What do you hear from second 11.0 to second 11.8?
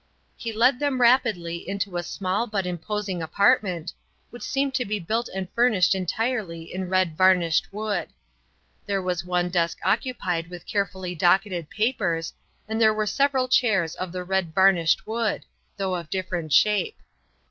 docketed